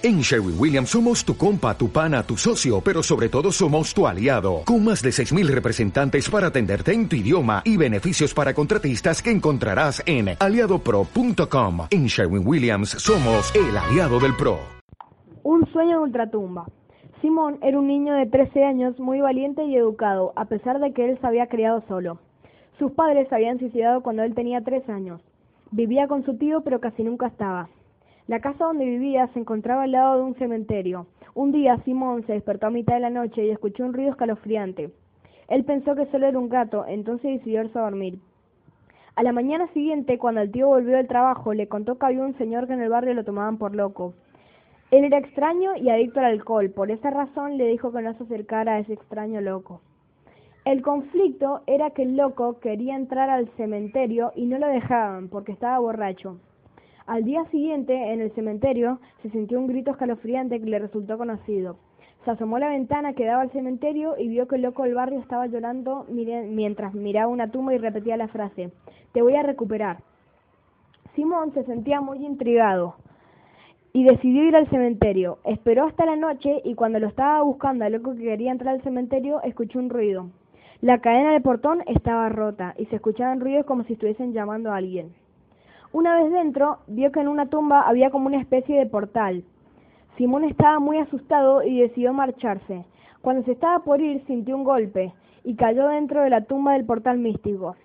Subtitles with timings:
[0.00, 4.06] En Sherwin Williams somos tu compa, tu pana, tu socio, pero sobre todo somos tu
[4.06, 9.20] aliado, con más de 6.000 representantes para atenderte en tu idioma y beneficios para contratistas
[9.20, 11.88] que encontrarás en aliadopro.com.
[11.90, 14.60] En Sherwin Williams somos el aliado del PRO.
[15.42, 16.66] Un sueño de ultratumba.
[17.20, 21.10] Simón era un niño de 13 años muy valiente y educado, a pesar de que
[21.10, 22.20] él se había criado solo.
[22.78, 25.20] Sus padres se habían suicidado cuando él tenía 3 años.
[25.72, 27.68] Vivía con su tío, pero casi nunca estaba.
[28.28, 31.06] La casa donde vivía se encontraba al lado de un cementerio.
[31.34, 34.90] Un día Simón se despertó a mitad de la noche y escuchó un ruido escalofriante.
[35.48, 38.18] Él pensó que solo era un gato, entonces decidió irse a dormir.
[39.16, 42.36] A la mañana siguiente, cuando el tío volvió del trabajo, le contó que había un
[42.36, 44.12] señor que en el barrio lo tomaban por loco.
[44.90, 48.24] Él era extraño y adicto al alcohol, por esa razón le dijo que no se
[48.24, 49.80] acercara a ese extraño loco.
[50.66, 55.52] El conflicto era que el loco quería entrar al cementerio y no lo dejaban porque
[55.52, 56.36] estaba borracho.
[57.08, 61.78] Al día siguiente, en el cementerio, se sintió un grito escalofriante que le resultó conocido.
[62.22, 64.94] Se asomó a la ventana que daba al cementerio y vio que el loco del
[64.94, 68.72] barrio estaba llorando mientras miraba una tumba y repetía la frase,
[69.12, 70.00] te voy a recuperar.
[71.14, 72.96] Simón se sentía muy intrigado
[73.94, 75.38] y decidió ir al cementerio.
[75.44, 78.82] Esperó hasta la noche y cuando lo estaba buscando al loco que quería entrar al
[78.82, 80.28] cementerio, escuchó un ruido.
[80.82, 84.76] La cadena del portón estaba rota y se escuchaban ruidos como si estuviesen llamando a
[84.76, 85.14] alguien.
[85.92, 89.42] Una vez dentro, vio que en una tumba había como una especie de portal.
[90.16, 92.84] Simón estaba muy asustado y decidió marcharse.
[93.22, 96.84] Cuando se estaba por ir, sintió un golpe y cayó dentro de la tumba del
[96.84, 97.76] portal místico.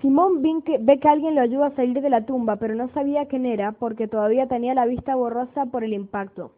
[0.00, 3.44] Simón ve que alguien lo ayuda a salir de la tumba, pero no sabía quién
[3.44, 6.52] era porque todavía tenía la vista borrosa por el impacto.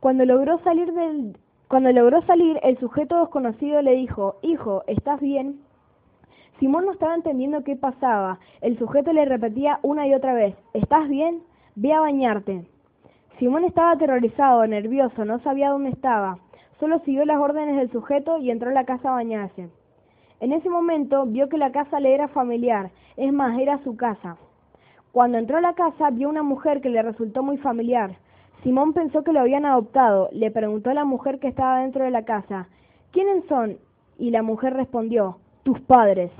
[0.00, 1.38] Cuando logró salir del,
[1.68, 5.60] cuando logró salir, el sujeto desconocido le dijo, Hijo, ¿estás bien?
[6.58, 8.38] Simón no estaba entendiendo qué pasaba.
[8.60, 11.42] El sujeto le repetía una y otra vez, ¿estás bien?
[11.74, 12.64] Ve a bañarte.
[13.38, 16.38] Simón estaba aterrorizado, nervioso, no sabía dónde estaba.
[16.78, 19.68] Solo siguió las órdenes del sujeto y entró a la casa a bañarse.
[20.40, 24.36] En ese momento vio que la casa le era familiar, es más, era su casa.
[25.10, 28.16] Cuando entró a la casa vio una mujer que le resultó muy familiar.
[28.62, 30.28] Simón pensó que lo habían adoptado.
[30.32, 32.68] Le preguntó a la mujer que estaba dentro de la casa,
[33.12, 33.78] ¿quiénes son?
[34.18, 36.30] Y la mujer respondió, tus padres.